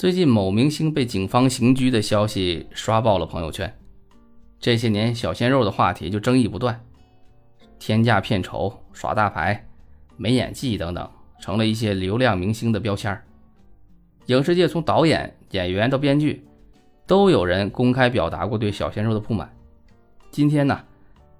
[0.00, 3.70] 最近某明星被警方刑拘的消息刷爆了朋友圈，
[4.58, 6.82] 这些年小鲜肉的话题就争议不断，
[7.78, 9.68] 天价片酬、耍大牌、
[10.16, 11.06] 没演技等等，
[11.38, 13.22] 成了一些流量明星的标签
[14.28, 16.48] 影视界从导演、演员到编剧，
[17.06, 19.54] 都有人公开表达过对小鲜肉的不满。
[20.30, 20.80] 今天呢，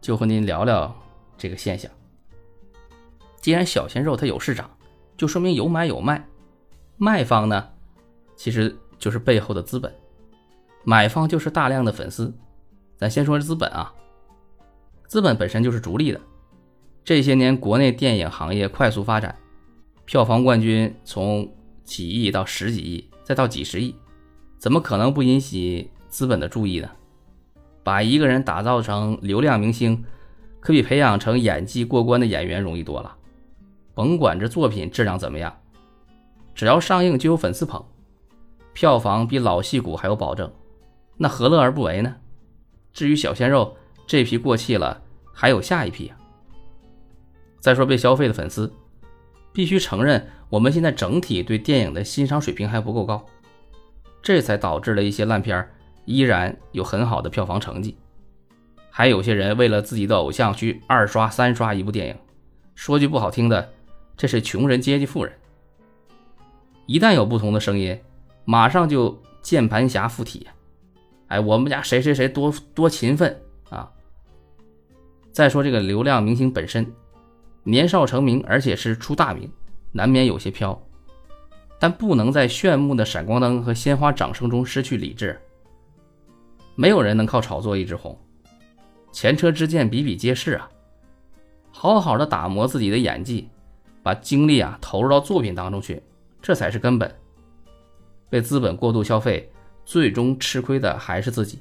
[0.02, 0.94] 就和您聊聊
[1.38, 1.90] 这个现象。
[3.40, 4.68] 既然小鲜肉他有市场，
[5.16, 6.22] 就说明有买有卖，
[6.98, 7.66] 卖方呢？
[8.40, 9.94] 其实就是背后的资本，
[10.82, 12.32] 买方就是大量的粉丝。
[12.96, 13.92] 咱先说资本啊，
[15.06, 16.18] 资本本身就是逐利的。
[17.04, 19.36] 这些年国内电影行业快速发展，
[20.06, 21.52] 票房冠军从
[21.84, 23.94] 几亿到十几亿，再到几十亿，
[24.56, 26.88] 怎么可能不引起资本的注意呢？
[27.84, 30.02] 把一个人打造成流量明星，
[30.60, 33.14] 可比培养成演技过关的演员容易多了。
[33.92, 35.54] 甭管这作品质量怎么样，
[36.54, 37.84] 只要上映就有粉丝捧。
[38.72, 40.50] 票房比老戏骨还有保证，
[41.16, 42.16] 那何乐而不为呢？
[42.92, 46.16] 至于小鲜肉，这批过气了，还有下一批啊。
[47.60, 48.72] 再说被消费的粉丝，
[49.52, 53.24] 必须承认，我们现在整体对电影的欣赏水平还不够高，
[54.22, 55.68] 这才导致了一些烂片
[56.04, 57.96] 依然有很好的票房成绩。
[58.88, 62.16] 还有些人为了自己的偶像去二刷三刷一部电影，
[62.74, 63.72] 说句不好听的，
[64.16, 65.32] 这是穷人接济富人。
[66.86, 67.96] 一旦有不同的声音，
[68.44, 70.46] 马上就键盘侠附体，
[71.28, 73.90] 哎，我们家谁谁谁多多勤奋啊！
[75.32, 76.92] 再说这个流量明星本身，
[77.62, 79.50] 年少成名，而且是出大名，
[79.92, 80.80] 难免有些飘，
[81.78, 85.40] 但不能在炫目的闪光灯和鲜花掌声中失去理智。
[86.74, 88.18] 没有人能靠炒作一直红，
[89.12, 90.68] 前车之鉴比比皆是啊！
[91.70, 93.48] 好好的打磨自己的演技，
[94.02, 96.02] 把精力啊投入到作品当中去，
[96.42, 97.14] 这才是根本。
[98.30, 99.50] 被资本过度消费，
[99.84, 101.58] 最终吃亏的还是自己。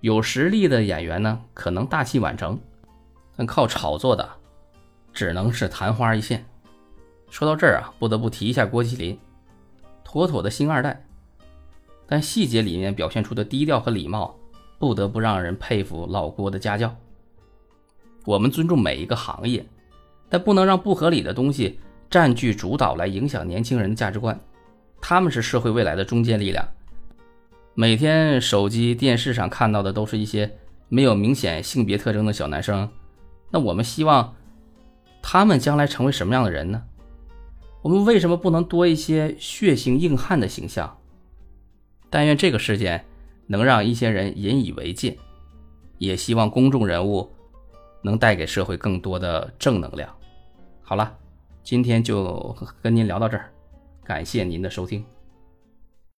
[0.00, 2.58] 有实力的演员呢，可能大器晚成，
[3.36, 4.28] 但靠炒作的，
[5.14, 6.44] 只能是昙花一现。
[7.30, 9.18] 说到这儿啊，不得不提一下郭麒麟，
[10.04, 11.04] 妥妥的星二代，
[12.06, 14.36] 但细节里面表现出的低调和礼貌，
[14.78, 16.94] 不得不让人佩服老郭的家教。
[18.24, 19.64] 我们尊重每一个行业，
[20.28, 21.78] 但不能让不合理的东西
[22.10, 24.38] 占据主导，来影响年轻人的价值观。
[25.06, 26.66] 他们是社会未来的中坚力量。
[27.74, 30.50] 每天手机、电视上看到的都是一些
[30.88, 32.88] 没有明显性别特征的小男生，
[33.50, 34.34] 那我们希望
[35.20, 36.82] 他们将来成为什么样的人呢？
[37.82, 40.96] 我们为什么不能多一些血性硬汉的形象？
[42.08, 43.04] 但愿这个事件
[43.46, 45.18] 能让一些人引以为戒，
[45.98, 47.30] 也希望公众人物
[48.00, 50.08] 能带给社会更多的正能量。
[50.80, 51.14] 好了，
[51.62, 53.50] 今天就跟您聊到这儿。
[54.04, 55.04] 感谢您的收听。